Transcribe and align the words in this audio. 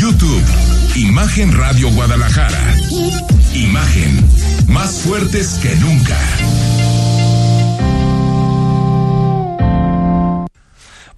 YouTube, 0.00 0.42
Imagen 0.96 1.52
Radio 1.52 1.90
Guadalajara. 1.90 2.74
Imagen, 3.52 4.26
más 4.66 5.02
fuertes 5.02 5.58
que 5.60 5.76
nunca. 5.76 6.16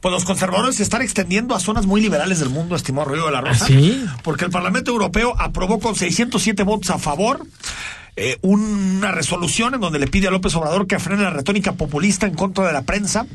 Pues 0.00 0.12
los 0.12 0.24
conservadores 0.24 0.74
se 0.74 0.82
están 0.82 1.00
extendiendo 1.00 1.54
a 1.54 1.60
zonas 1.60 1.86
muy 1.86 2.00
liberales 2.00 2.40
del 2.40 2.48
mundo, 2.48 2.74
estimado 2.74 3.08
Río 3.08 3.26
de 3.26 3.30
la 3.30 3.40
Rosa. 3.40 3.66
¿Ah, 3.66 3.68
sí? 3.68 4.04
Porque 4.24 4.46
el 4.46 4.50
Parlamento 4.50 4.90
Europeo 4.90 5.36
aprobó 5.38 5.78
con 5.78 5.94
607 5.94 6.64
votos 6.64 6.90
a 6.90 6.98
favor 6.98 7.46
eh, 8.16 8.38
una 8.42 9.12
resolución 9.12 9.74
en 9.74 9.80
donde 9.80 9.98
le 10.00 10.08
pide 10.08 10.26
a 10.26 10.32
López 10.32 10.54
Obrador 10.56 10.88
que 10.88 10.98
frene 10.98 11.22
la 11.22 11.30
retórica 11.30 11.72
populista 11.74 12.26
en 12.26 12.34
contra 12.34 12.66
de 12.66 12.72
la 12.72 12.82
prensa 12.82 13.26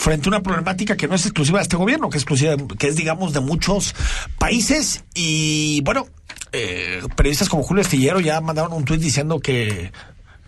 frente 0.00 0.28
a 0.28 0.30
una 0.30 0.42
problemática 0.42 0.96
que 0.96 1.06
no 1.08 1.14
es 1.14 1.26
exclusiva 1.26 1.58
de 1.58 1.64
este 1.64 1.76
gobierno, 1.76 2.08
que 2.08 2.16
es 2.16 2.22
exclusiva, 2.22 2.56
que 2.78 2.88
es 2.88 2.96
digamos 2.96 3.34
de 3.34 3.40
muchos 3.40 3.94
países 4.38 5.04
y 5.14 5.82
bueno, 5.84 6.06
eh, 6.52 7.00
periodistas 7.16 7.48
como 7.50 7.62
Julio 7.62 7.82
Estillero 7.82 8.18
ya 8.20 8.40
mandaron 8.40 8.72
un 8.72 8.84
tuit 8.86 9.00
diciendo 9.00 9.40
que 9.40 9.92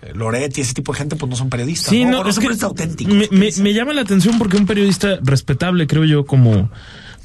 eh, 0.03 0.13
Loret 0.15 0.57
y 0.57 0.63
ese 0.63 0.73
tipo 0.73 0.93
de 0.93 0.99
gente 0.99 1.17
pues 1.17 1.29
no 1.29 1.37
son 1.37 1.51
periodistas. 1.51 1.91
Sí, 1.91 2.05
no, 2.07 2.21
O 2.21 2.29
es 2.29 2.35
son 2.35 2.43
que 2.43 2.49
periodistas 2.49 2.69
auténticos. 2.69 3.15
me, 3.15 3.29
¿Qué 3.51 3.61
me- 3.63 3.75
llama 3.75 3.93
la 3.93 4.01
atención 4.01 4.39
porque 4.39 4.57
un 4.57 4.67
periodista 4.67 5.19
respetable, 5.23 5.87
creo 5.87 6.05
yo, 6.05 6.25
como, 6.25 6.71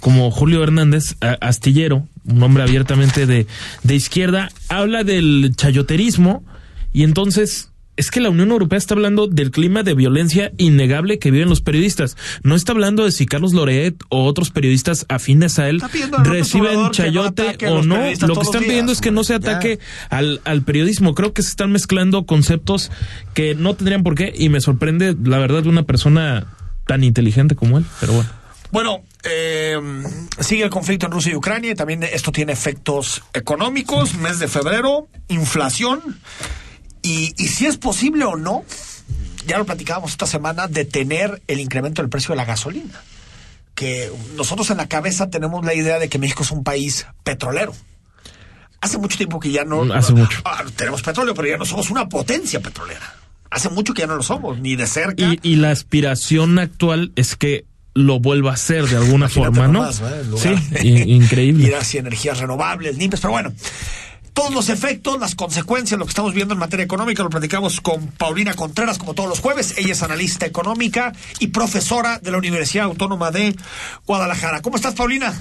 como 0.01 0.29
Julio 0.29 0.61
Hernández 0.63 1.15
a- 1.21 1.37
Astillero, 1.39 2.07
un 2.25 2.43
hombre 2.43 2.63
abiertamente 2.63 3.25
de, 3.25 3.47
de 3.83 3.95
izquierda, 3.95 4.49
habla 4.67 5.03
del 5.05 5.53
chayoterismo 5.55 6.43
y 6.91 7.03
entonces 7.03 7.71
es 7.97 8.11
que 8.11 8.21
la 8.21 8.29
Unión 8.29 8.51
Europea 8.51 8.77
está 8.77 8.93
hablando 8.93 9.27
del 9.27 9.51
clima 9.51 9.83
de 9.83 9.95
violencia 9.95 10.51
innegable 10.57 11.19
que 11.19 11.31
viven 11.31 11.49
los 11.49 11.61
periodistas. 11.61 12.15
No 12.43 12.55
está 12.55 12.71
hablando 12.71 13.03
de 13.03 13.11
si 13.11 13.25
Carlos 13.25 13.53
Loret 13.53 13.95
o 14.09 14.25
otros 14.25 14.51
periodistas 14.51 15.05
afines 15.09 15.59
a 15.59 15.67
él 15.67 15.81
reciben 16.23 16.75
no 16.75 16.91
chayote 16.91 17.57
o 17.67 17.81
no. 17.81 17.97
Lo 17.97 18.35
que 18.35 18.41
están 18.41 18.61
pidiendo 18.61 18.91
días, 18.91 18.99
es 18.99 19.01
que 19.01 19.11
no 19.11 19.23
se 19.23 19.33
ya. 19.33 19.37
ataque 19.37 19.79
al, 20.09 20.41
al 20.45 20.61
periodismo. 20.61 21.15
Creo 21.15 21.33
que 21.33 21.41
se 21.41 21.49
están 21.49 21.71
mezclando 21.71 22.25
conceptos 22.25 22.91
que 23.33 23.55
no 23.55 23.73
tendrían 23.73 24.03
por 24.03 24.15
qué 24.15 24.31
y 24.35 24.49
me 24.49 24.61
sorprende 24.61 25.15
la 25.23 25.39
verdad 25.39 25.63
de 25.63 25.69
una 25.69 25.83
persona 25.83 26.53
tan 26.85 27.03
inteligente 27.03 27.55
como 27.55 27.79
él, 27.79 27.85
pero 27.99 28.13
bueno. 28.13 28.29
Bueno, 28.69 29.03
eh, 29.23 29.79
sigue 30.39 30.63
el 30.63 30.69
conflicto 30.69 31.05
en 31.05 31.13
Rusia 31.13 31.31
y 31.31 31.35
Ucrania 31.35 31.71
y 31.71 31.75
también 31.75 32.03
esto 32.03 32.31
tiene 32.31 32.51
efectos 32.51 33.23
económicos, 33.33 34.15
mes 34.15 34.39
de 34.39 34.47
febrero, 34.47 35.07
inflación 35.29 36.19
y, 37.01 37.33
y 37.37 37.47
si 37.47 37.65
es 37.65 37.77
posible 37.77 38.25
o 38.25 38.35
no, 38.35 38.63
ya 39.47 39.57
lo 39.57 39.65
platicábamos 39.65 40.11
esta 40.11 40.27
semana, 40.27 40.67
detener 40.67 41.41
el 41.47 41.59
incremento 41.59 42.01
del 42.01 42.09
precio 42.09 42.33
de 42.33 42.37
la 42.37 42.45
gasolina. 42.45 43.01
Que 43.75 44.11
nosotros 44.35 44.69
en 44.71 44.77
la 44.77 44.87
cabeza 44.87 45.29
tenemos 45.29 45.63
la 45.65 45.73
idea 45.73 45.99
de 45.99 46.09
que 46.09 46.19
México 46.19 46.43
es 46.43 46.51
un 46.51 46.63
país 46.63 47.05
petrolero. 47.23 47.73
Hace 48.81 48.97
mucho 48.97 49.17
tiempo 49.17 49.39
que 49.39 49.51
ya 49.51 49.63
no... 49.63 49.91
Hace 49.93 50.13
mucho. 50.13 50.41
Ah, 50.45 50.63
tenemos 50.75 51.01
petróleo, 51.01 51.33
pero 51.33 51.47
ya 51.47 51.57
no 51.57 51.65
somos 51.65 51.89
una 51.89 52.09
potencia 52.09 52.59
petrolera. 52.59 53.15
Hace 53.49 53.69
mucho 53.69 53.93
que 53.93 54.01
ya 54.01 54.07
no 54.07 54.15
lo 54.15 54.23
somos, 54.23 54.59
ni 54.59 54.75
de 54.75 54.87
cerca. 54.87 55.23
Y, 55.23 55.39
y 55.41 55.55
la 55.55 55.71
aspiración 55.71 56.59
actual 56.59 57.11
es 57.15 57.35
que 57.35 57.65
lo 57.93 58.19
vuelva 58.19 58.51
a 58.51 58.53
hacer 58.53 58.87
de 58.87 58.97
alguna 58.97 59.25
Imagínate 59.35 59.55
forma, 59.55 59.67
¿no? 59.67 59.89
¿eh? 59.89 60.21
En 60.21 60.37
Sí, 60.81 60.89
increíble. 60.89 61.63
Ir 61.67 61.75
hacia 61.75 61.99
energías 61.99 62.39
renovables, 62.39 62.97
limpias, 62.97 63.21
pero 63.21 63.31
bueno. 63.31 63.53
Todos 64.37 64.53
los 64.53 64.69
efectos, 64.69 65.19
las 65.19 65.33
consecuencias, 65.33 65.97
lo 65.97 66.05
que 66.05 66.11
estamos 66.11 66.31
viendo 66.35 66.53
en 66.53 66.59
materia 66.59 66.83
económica, 66.83 67.23
lo 67.23 67.29
platicamos 67.31 67.81
con 67.81 68.05
Paulina 68.05 68.53
Contreras, 68.53 68.99
como 68.99 69.15
todos 69.15 69.27
los 69.27 69.39
jueves. 69.39 69.73
Ella 69.79 69.93
es 69.93 70.03
analista 70.03 70.45
económica 70.45 71.11
y 71.39 71.47
profesora 71.47 72.19
de 72.19 72.29
la 72.29 72.37
Universidad 72.37 72.85
Autónoma 72.85 73.31
de 73.31 73.55
Guadalajara. 74.05 74.61
¿Cómo 74.61 74.75
estás, 74.75 74.93
Paulina? 74.93 75.33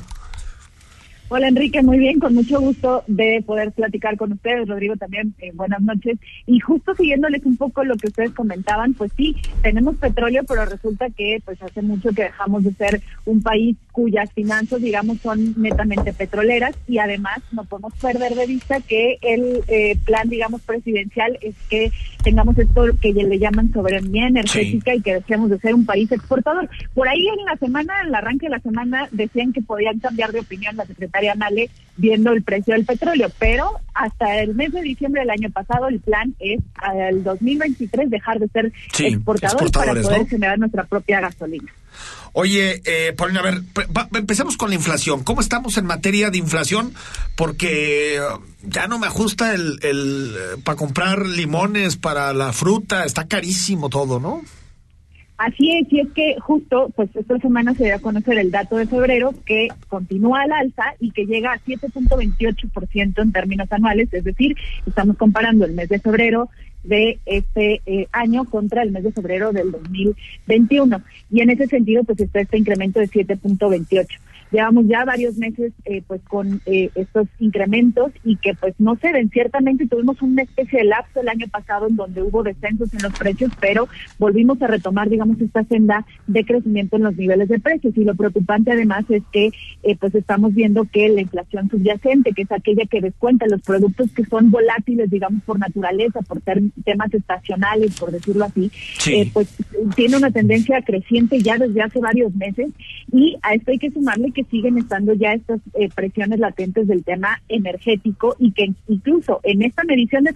Hola 1.28 1.48
Enrique, 1.48 1.82
muy 1.82 1.98
bien, 1.98 2.20
con 2.20 2.34
mucho 2.34 2.60
gusto 2.60 3.02
de 3.08 3.42
poder 3.44 3.72
platicar 3.72 4.16
con 4.16 4.30
ustedes. 4.30 4.68
Rodrigo 4.68 4.94
también, 4.94 5.34
eh, 5.40 5.50
buenas 5.54 5.82
noches. 5.82 6.20
Y 6.46 6.60
justo 6.60 6.94
siguiéndoles 6.94 7.44
un 7.44 7.56
poco 7.56 7.82
lo 7.82 7.96
que 7.96 8.06
ustedes 8.06 8.30
comentaban, 8.30 8.94
pues 8.94 9.10
sí, 9.16 9.34
tenemos 9.60 9.96
petróleo, 9.96 10.44
pero 10.46 10.64
resulta 10.66 11.10
que 11.10 11.42
pues 11.44 11.60
hace 11.60 11.82
mucho 11.82 12.10
que 12.10 12.22
dejamos 12.22 12.62
de 12.62 12.72
ser 12.74 13.02
un 13.24 13.42
país 13.42 13.76
cuyas 13.90 14.30
finanzas, 14.34 14.80
digamos, 14.80 15.18
son 15.20 15.60
netamente 15.60 16.12
petroleras 16.12 16.76
y 16.86 16.98
además 16.98 17.38
no 17.50 17.64
podemos 17.64 17.94
perder 17.94 18.34
de 18.36 18.46
vista 18.46 18.80
que 18.80 19.18
el 19.20 19.64
eh, 19.66 19.96
plan, 20.04 20.28
digamos, 20.28 20.62
presidencial 20.62 21.38
es 21.40 21.56
que 21.68 21.90
tengamos 22.22 22.56
esto 22.56 22.84
que 23.00 23.12
le 23.12 23.38
llaman 23.38 23.72
soberanía 23.72 24.28
energética 24.28 24.94
y 24.94 25.00
que 25.00 25.14
deseamos 25.14 25.50
de 25.50 25.58
ser 25.58 25.74
un 25.74 25.86
país 25.86 26.12
exportador. 26.12 26.68
Por 26.94 27.08
ahí 27.08 27.26
en 27.26 27.44
la 27.46 27.56
semana, 27.56 28.00
en 28.02 28.08
el 28.08 28.14
arranque 28.14 28.46
de 28.46 28.50
la 28.50 28.60
semana, 28.60 29.08
decían 29.10 29.52
que 29.52 29.62
podían 29.62 29.98
cambiar 29.98 30.30
de 30.30 30.40
opinión 30.40 30.76
la 30.76 30.86
secretaria 30.86 31.15
Nale 31.34 31.70
viendo 31.96 32.32
el 32.32 32.42
precio 32.42 32.74
del 32.74 32.84
petróleo, 32.84 33.30
pero 33.38 33.80
hasta 33.94 34.40
el 34.40 34.54
mes 34.54 34.72
de 34.72 34.82
diciembre 34.82 35.22
del 35.22 35.30
año 35.30 35.50
pasado 35.50 35.88
el 35.88 36.00
plan 36.00 36.34
es 36.38 36.60
al 36.74 37.24
2023 37.24 38.10
dejar 38.10 38.38
de 38.38 38.48
ser 38.48 38.72
Sí, 38.92 39.06
exportador 39.06 39.56
para 39.56 39.92
exportadores, 39.92 40.04
poder 40.04 40.20
¿no? 40.20 40.26
generar 40.26 40.58
nuestra 40.58 40.84
propia 40.84 41.20
gasolina. 41.20 41.72
Oye, 42.34 42.82
eh, 42.84 43.14
Paulina, 43.16 43.40
a 43.40 43.44
ver, 43.44 43.62
empecemos 44.14 44.58
con 44.58 44.68
la 44.68 44.74
inflación. 44.74 45.24
¿Cómo 45.24 45.40
estamos 45.40 45.78
en 45.78 45.86
materia 45.86 46.30
de 46.30 46.36
inflación? 46.36 46.92
Porque 47.34 48.16
eh, 48.16 48.20
ya 48.62 48.88
no 48.88 48.98
me 48.98 49.06
ajusta 49.06 49.54
el, 49.54 49.78
el 49.82 50.36
para 50.62 50.76
comprar 50.76 51.24
limones, 51.24 51.96
para 51.96 52.34
la 52.34 52.52
fruta, 52.52 53.04
está 53.04 53.26
carísimo 53.26 53.88
todo, 53.88 54.20
¿no? 54.20 54.42
Así 55.38 55.70
es, 55.76 55.92
y 55.92 56.00
es 56.00 56.08
que 56.12 56.36
justo, 56.40 56.90
pues 56.96 57.14
esta 57.14 57.38
semana 57.38 57.74
se 57.74 57.84
dio 57.84 57.96
a 57.96 58.00
conocer 58.00 58.38
el 58.38 58.50
dato 58.50 58.76
de 58.76 58.86
febrero 58.86 59.34
que 59.44 59.68
continúa 59.88 60.42
al 60.42 60.52
alza 60.52 60.94
y 60.98 61.10
que 61.10 61.26
llega 61.26 61.52
a 61.52 61.58
7.28% 61.58 63.22
en 63.22 63.32
términos 63.32 63.70
anuales, 63.70 64.08
es 64.12 64.24
decir, 64.24 64.56
estamos 64.86 65.18
comparando 65.18 65.66
el 65.66 65.72
mes 65.72 65.90
de 65.90 65.98
febrero 65.98 66.48
de 66.84 67.18
este 67.26 67.82
eh, 67.84 68.06
año 68.12 68.44
contra 68.44 68.82
el 68.82 68.92
mes 68.92 69.04
de 69.04 69.12
febrero 69.12 69.52
del 69.52 69.72
2021. 69.72 71.02
Y 71.30 71.40
en 71.40 71.50
ese 71.50 71.66
sentido, 71.66 72.04
pues 72.04 72.20
está 72.20 72.40
este 72.40 72.56
incremento 72.56 73.00
de 73.00 73.08
7.28. 73.08 74.06
Llevamos 74.52 74.86
ya 74.86 75.04
varios 75.04 75.36
meses 75.36 75.72
eh, 75.84 76.02
pues 76.06 76.20
con 76.28 76.60
eh, 76.66 76.90
estos 76.94 77.26
incrementos 77.38 78.12
y 78.24 78.36
que 78.36 78.54
pues 78.54 78.74
no 78.78 78.96
se 78.96 79.12
ven. 79.12 79.28
Ciertamente 79.30 79.86
tuvimos 79.86 80.20
una 80.22 80.42
especie 80.42 80.80
de 80.80 80.84
lapso 80.86 81.20
el 81.20 81.28
año 81.28 81.46
pasado 81.48 81.88
en 81.88 81.96
donde 81.96 82.22
hubo 82.22 82.42
descensos 82.42 82.92
en 82.94 83.02
los 83.02 83.12
precios, 83.18 83.50
pero 83.60 83.88
volvimos 84.18 84.60
a 84.62 84.66
retomar, 84.66 85.08
digamos, 85.08 85.40
esta 85.40 85.64
senda 85.64 86.06
de 86.26 86.44
crecimiento 86.44 86.96
en 86.96 87.02
los 87.04 87.16
niveles 87.16 87.48
de 87.48 87.58
precios. 87.58 87.96
Y 87.96 88.04
lo 88.04 88.14
preocupante 88.14 88.70
además 88.72 89.04
es 89.10 89.22
que 89.32 89.50
eh, 89.82 89.96
pues 89.98 90.14
estamos 90.14 90.54
viendo 90.54 90.84
que 90.84 91.08
la 91.08 91.20
inflación 91.22 91.68
subyacente, 91.68 92.32
que 92.32 92.42
es 92.42 92.52
aquella 92.52 92.84
que 92.86 93.00
descuenta 93.00 93.46
los 93.48 93.62
productos 93.62 94.10
que 94.12 94.24
son 94.24 94.50
volátiles, 94.50 95.10
digamos, 95.10 95.42
por 95.44 95.58
naturaleza, 95.58 96.20
por 96.22 96.40
ter- 96.40 96.62
temas 96.84 97.12
estacionales, 97.12 97.98
por 97.98 98.10
decirlo 98.12 98.44
así, 98.44 98.70
Sí. 98.98 99.14
eh, 99.14 99.30
pues 99.32 99.54
tiene 99.96 100.16
una 100.16 100.30
tendencia 100.30 100.80
creciente 100.82 101.40
ya 101.40 101.56
desde 101.58 101.82
hace 101.82 101.98
varios 102.00 102.34
meses 102.34 102.68
y 103.12 103.36
a 103.42 103.54
esto 103.54 103.70
hay 103.70 103.78
que 103.78 103.90
sumarle 103.90 104.32
que 104.36 104.44
siguen 104.44 104.76
estando 104.76 105.14
ya 105.14 105.32
estas 105.32 105.60
eh, 105.72 105.88
presiones 105.94 106.38
latentes 106.38 106.86
del 106.86 107.02
tema 107.04 107.40
energético 107.48 108.36
y 108.38 108.52
que 108.52 108.74
incluso 108.86 109.40
en 109.44 109.62
esta 109.62 109.82
medición 109.84 110.24
de 110.24 110.34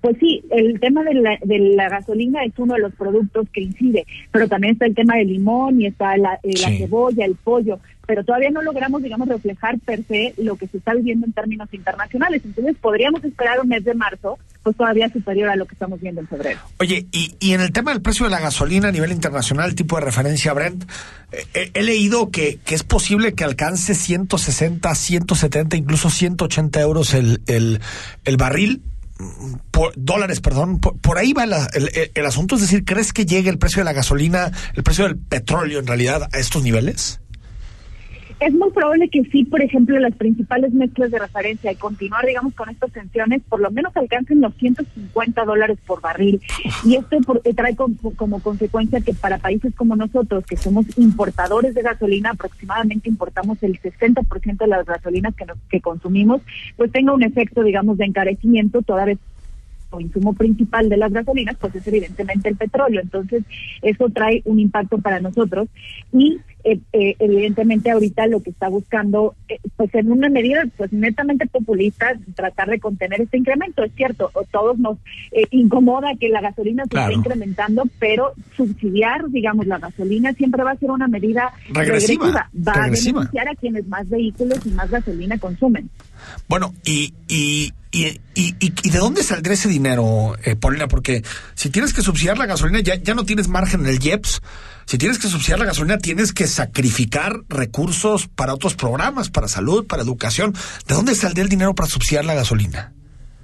pues 0.00 0.16
sí, 0.20 0.42
el 0.50 0.78
tema 0.80 1.02
de 1.02 1.14
la, 1.14 1.38
de 1.42 1.58
la 1.58 1.88
gasolina 1.88 2.44
es 2.44 2.52
uno 2.58 2.74
de 2.74 2.80
los 2.80 2.94
productos 2.94 3.48
que 3.52 3.62
incide, 3.62 4.06
pero 4.30 4.48
también 4.48 4.74
está 4.74 4.86
el 4.86 4.94
tema 4.94 5.16
del 5.16 5.28
limón 5.28 5.80
y 5.80 5.86
está 5.86 6.16
la, 6.16 6.34
eh, 6.42 6.52
la 6.62 6.68
Sí. 6.68 6.78
cebolla, 6.78 7.24
el 7.24 7.34
pollo, 7.34 7.80
pero 8.06 8.24
todavía 8.24 8.50
no 8.50 8.62
logramos, 8.62 9.02
digamos, 9.02 9.28
reflejar 9.28 9.78
per 9.80 10.02
se 10.04 10.32
lo 10.38 10.56
que 10.56 10.66
se 10.68 10.78
está 10.78 10.94
viviendo 10.94 11.26
en 11.26 11.32
términos 11.32 11.68
internacionales. 11.72 12.40
Entonces 12.44 12.74
podríamos 12.80 13.22
esperar 13.24 13.60
un 13.60 13.68
mes 13.68 13.84
de 13.84 13.92
marzo, 13.94 14.38
pues 14.62 14.76
todavía 14.76 15.10
superior 15.10 15.50
a 15.50 15.56
lo 15.56 15.66
que 15.66 15.74
estamos 15.74 16.00
viendo 16.00 16.20
en 16.22 16.28
febrero. 16.28 16.58
Oye, 16.78 17.06
y, 17.12 17.34
y 17.40 17.52
en 17.52 17.60
el 17.60 17.70
tema 17.72 17.92
del 17.92 18.00
precio 18.00 18.24
de 18.24 18.30
la 18.30 18.40
gasolina 18.40 18.88
a 18.88 18.92
nivel 18.92 19.12
internacional, 19.12 19.74
tipo 19.74 19.96
de 19.96 20.04
referencia 20.06 20.54
Brent, 20.54 20.84
eh, 21.32 21.44
eh, 21.54 21.70
he 21.74 21.82
leído 21.82 22.30
que, 22.30 22.58
que 22.64 22.74
es 22.74 22.82
posible 22.82 23.34
que 23.34 23.44
alcance 23.44 23.94
160, 23.94 24.94
170, 24.94 25.76
incluso 25.76 26.08
180 26.08 26.80
euros 26.80 27.12
el, 27.14 27.42
el, 27.46 27.80
el 28.24 28.36
barril. 28.38 28.80
Por, 29.70 29.92
dólares, 29.96 30.40
perdón, 30.40 30.78
por, 30.80 30.96
por 30.98 31.18
ahí 31.18 31.32
va 31.32 31.44
el- 31.44 32.10
el 32.14 32.26
asunto. 32.26 32.54
Es 32.54 32.60
decir, 32.62 32.84
¿crees 32.84 33.12
que 33.12 33.26
llegue 33.26 33.50
el 33.50 33.58
precio 33.58 33.80
de 33.80 33.84
la 33.84 33.92
gasolina, 33.92 34.52
el 34.74 34.82
precio 34.82 35.04
del 35.04 35.16
petróleo 35.16 35.80
en 35.80 35.86
realidad 35.86 36.28
a 36.32 36.38
estos 36.38 36.62
niveles? 36.62 37.20
Es 38.40 38.54
muy 38.54 38.70
probable 38.70 39.08
que 39.08 39.24
sí, 39.24 39.44
por 39.44 39.60
ejemplo, 39.62 39.98
las 39.98 40.14
principales 40.14 40.72
mezclas 40.72 41.10
de 41.10 41.18
referencia 41.18 41.72
y 41.72 41.76
continuar, 41.76 42.24
digamos, 42.24 42.54
con 42.54 42.68
estas 42.70 42.92
tensiones, 42.92 43.42
por 43.48 43.58
lo 43.60 43.68
menos 43.72 43.96
alcancen 43.96 44.40
los 44.40 44.54
150 44.54 45.44
dólares 45.44 45.76
por 45.84 46.00
barril. 46.00 46.40
Y 46.84 46.94
esto 46.94 47.18
por- 47.26 47.40
eh, 47.44 47.52
trae 47.52 47.74
como, 47.74 47.96
como 48.14 48.40
consecuencia 48.40 49.00
que 49.00 49.12
para 49.12 49.38
países 49.38 49.74
como 49.74 49.96
nosotros, 49.96 50.44
que 50.46 50.56
somos 50.56 50.86
importadores 50.98 51.74
de 51.74 51.82
gasolina, 51.82 52.30
aproximadamente 52.30 53.08
importamos 53.08 53.60
el 53.64 53.80
60% 53.80 54.58
de 54.64 54.68
las 54.68 54.86
gasolinas 54.86 55.34
que, 55.34 55.44
nos- 55.44 55.58
que 55.68 55.80
consumimos, 55.80 56.40
pues 56.76 56.92
tenga 56.92 57.12
un 57.14 57.24
efecto, 57.24 57.64
digamos, 57.64 57.98
de 57.98 58.04
encarecimiento 58.04 58.82
toda 58.82 59.04
vez 59.04 59.18
o 59.90 60.00
insumo 60.00 60.32
principal 60.32 60.88
de 60.88 60.96
las 60.96 61.12
gasolinas, 61.12 61.56
pues 61.60 61.74
es 61.74 61.86
evidentemente 61.86 62.48
el 62.48 62.56
petróleo. 62.56 63.00
Entonces, 63.00 63.42
eso 63.82 64.08
trae 64.10 64.42
un 64.44 64.60
impacto 64.60 64.98
para 64.98 65.20
nosotros 65.20 65.68
y 66.12 66.38
eh, 66.64 66.80
eh, 66.92 67.14
evidentemente 67.20 67.90
ahorita 67.90 68.26
lo 68.26 68.42
que 68.42 68.50
está 68.50 68.68
buscando, 68.68 69.34
eh, 69.48 69.58
pues 69.76 69.94
en 69.94 70.10
una 70.10 70.28
medida 70.28 70.64
pues 70.76 70.92
netamente 70.92 71.46
populista, 71.46 72.12
tratar 72.34 72.68
de 72.68 72.80
contener 72.80 73.20
este 73.20 73.38
incremento. 73.38 73.84
Es 73.84 73.92
cierto, 73.94 74.30
o 74.34 74.44
todos 74.44 74.78
nos 74.78 74.98
incomoda 75.50 76.08
que 76.18 76.28
la 76.28 76.40
gasolina 76.40 76.84
se 76.90 76.98
esté 76.98 77.14
incrementando, 77.14 77.84
pero 77.98 78.32
subsidiar, 78.56 79.28
digamos, 79.30 79.66
la 79.66 79.78
gasolina 79.78 80.32
siempre 80.32 80.62
va 80.64 80.72
a 80.72 80.76
ser 80.76 80.90
una 80.90 81.08
medida 81.08 81.52
regresiva. 81.70 82.50
Va 82.54 82.72
a 82.72 82.90
beneficiar 82.90 83.48
a 83.48 83.54
quienes 83.54 83.86
más 83.86 84.08
vehículos 84.08 84.58
y 84.66 84.70
más 84.70 84.90
gasolina 84.90 85.38
consumen. 85.38 85.88
Bueno, 86.48 86.74
y, 86.84 87.14
y, 87.28 87.72
y, 87.90 88.20
y, 88.34 88.90
de 88.90 88.98
dónde 88.98 89.22
saldrá 89.22 89.54
ese 89.54 89.68
dinero, 89.68 90.34
eh, 90.44 90.56
Paulina? 90.56 90.88
Porque 90.88 91.22
si 91.54 91.70
tienes 91.70 91.94
que 91.94 92.02
subsidiar 92.02 92.36
la 92.36 92.46
gasolina, 92.46 92.80
ya, 92.80 92.96
ya 92.96 93.14
no 93.14 93.24
tienes 93.24 93.48
margen 93.48 93.80
en 93.80 93.86
el 93.86 94.04
IEPS. 94.04 94.42
Si 94.84 94.98
tienes 94.98 95.18
que 95.18 95.28
subsidiar 95.28 95.58
la 95.58 95.66
gasolina, 95.66 95.98
tienes 95.98 96.32
que 96.32 96.46
sacrificar 96.46 97.40
recursos 97.48 98.28
para 98.28 98.54
otros 98.54 98.74
programas, 98.74 99.30
para 99.30 99.48
salud, 99.48 99.86
para 99.86 100.02
educación. 100.02 100.54
¿De 100.86 100.94
dónde 100.94 101.14
saldrá 101.14 101.42
el 101.42 101.48
dinero 101.48 101.74
para 101.74 101.88
subsidiar 101.88 102.24
la 102.24 102.34
gasolina? 102.34 102.92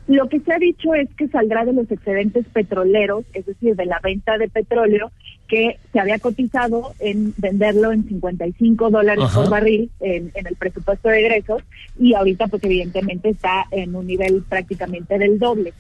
Lo 0.07 0.29
que 0.29 0.41
se 0.41 0.53
ha 0.53 0.59
dicho 0.59 0.95
es 0.95 1.09
que 1.17 1.29
saldrá 1.29 1.65
de 1.65 1.73
los 1.73 1.91
excedentes 1.91 2.47
petroleros, 2.53 3.25
es 3.33 3.47
decir, 3.47 3.75
de 3.75 3.87
la 3.87 4.01
venta 4.03 4.37
de 4.37 4.49
petróleo, 4.49 5.11
que 5.49 5.79
se 5.93 6.01
había 6.01 6.19
cotizado 6.19 6.95
en 7.01 7.35
venderlo 7.37 7.93
en 7.93 8.09
55 8.09 8.91
dólares 8.91 9.25
por 9.35 9.51
barril 9.51 9.91
en, 10.01 10.33
el 10.35 10.57
presupuesto 10.57 11.09
de 11.09 11.21
egresos 11.21 11.63
y 11.99 12.15
ahorita 12.15 12.47
pues 12.49 12.65
evidentemente 12.65 13.31
está 13.31 13.67
en 13.71 13.95
un 13.95 14.07
nivel 14.07 14.43
prácticamente 14.49 15.19
del 15.19 15.39
doble. 15.39 15.73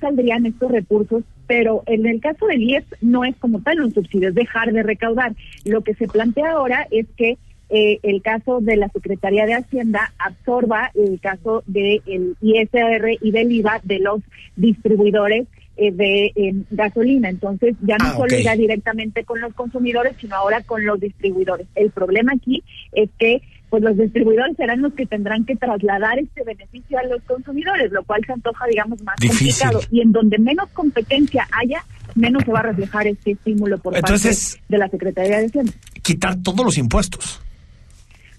Saldrían 0.00 0.46
estos 0.46 0.70
recursos, 0.70 1.24
pero 1.46 1.82
en 1.86 2.06
el 2.06 2.20
caso 2.20 2.46
del 2.46 2.62
IES 2.62 2.84
no 3.00 3.24
es 3.24 3.36
como 3.36 3.60
tal 3.60 3.80
un 3.80 3.94
subsidio, 3.94 4.28
es 4.28 4.34
dejar 4.34 4.72
de 4.72 4.82
recaudar. 4.82 5.34
Lo 5.64 5.82
que 5.82 5.94
se 5.94 6.08
plantea 6.08 6.52
ahora 6.52 6.86
es 6.90 7.06
que 7.16 7.38
eh, 7.68 7.98
el 8.02 8.22
caso 8.22 8.60
de 8.60 8.76
la 8.76 8.88
Secretaría 8.88 9.44
de 9.44 9.54
Hacienda 9.54 10.12
absorba 10.18 10.90
el 10.94 11.18
caso 11.20 11.64
del 11.66 12.36
ISR 12.40 13.18
y 13.20 13.30
del 13.32 13.52
IVA 13.52 13.80
de 13.82 13.98
los 13.98 14.20
distribuidores 14.54 15.48
eh, 15.76 15.92
de 15.92 16.54
gasolina. 16.70 17.28
Entonces 17.28 17.74
ya 17.82 17.96
no 17.98 18.06
ah, 18.06 18.16
solo 18.16 18.38
irá 18.38 18.54
directamente 18.56 19.24
con 19.24 19.40
los 19.40 19.54
consumidores, 19.54 20.14
sino 20.20 20.36
ahora 20.36 20.62
con 20.62 20.84
los 20.84 21.00
distribuidores. 21.00 21.66
El 21.74 21.90
problema 21.90 22.32
aquí 22.34 22.62
es 22.92 23.10
que 23.18 23.42
pues 23.68 23.82
los 23.82 23.96
distribuidores 23.96 24.56
serán 24.56 24.80
los 24.80 24.92
que 24.94 25.06
tendrán 25.06 25.44
que 25.44 25.56
trasladar 25.56 26.18
este 26.18 26.44
beneficio 26.44 26.98
a 26.98 27.02
los 27.04 27.20
consumidores, 27.22 27.90
lo 27.90 28.04
cual 28.04 28.22
se 28.24 28.32
antoja, 28.32 28.64
digamos, 28.66 29.02
más 29.02 29.16
complicado. 29.20 29.80
Y 29.90 30.00
en 30.00 30.12
donde 30.12 30.38
menos 30.38 30.68
competencia 30.70 31.48
haya, 31.50 31.84
menos 32.14 32.44
se 32.44 32.52
va 32.52 32.60
a 32.60 32.62
reflejar 32.62 33.06
este 33.08 33.32
estímulo 33.32 33.78
por 33.78 33.92
parte 34.00 34.30
de 34.68 34.78
la 34.78 34.88
Secretaría 34.88 35.38
de 35.38 35.46
Hacienda. 35.46 35.72
Quitar 36.02 36.36
todos 36.42 36.64
los 36.64 36.78
impuestos. 36.78 37.40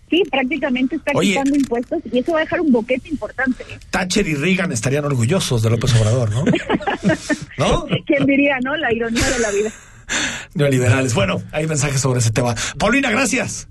Sí, 0.10 0.24
prácticamente 0.32 0.96
está 0.96 1.12
quitando 1.20 1.56
impuestos 1.56 2.00
y 2.12 2.20
eso 2.20 2.32
va 2.32 2.40
a 2.40 2.42
dejar 2.42 2.62
un 2.62 2.72
boquete 2.72 3.10
importante. 3.10 3.66
Thatcher 3.90 4.26
y 4.28 4.36
Reagan 4.36 4.72
estarían 4.72 5.04
orgullosos 5.04 5.62
de 5.62 5.70
López 5.70 5.94
Obrador, 6.00 6.32
¿no? 6.32 6.46
¿No? 7.58 7.86
¿Quién 8.06 8.26
diría, 8.26 8.58
no? 8.64 8.78
La 8.78 8.94
ironía 8.94 9.30
de 9.30 9.40
la 9.40 9.52
vida. 9.52 9.72
Neoliberales. 10.54 11.14
Bueno, 11.14 11.42
hay 11.52 11.68
mensajes 11.68 12.00
sobre 12.00 12.20
ese 12.20 12.32
tema. 12.32 12.56
Paulina, 12.78 13.12
gracias. 13.12 13.68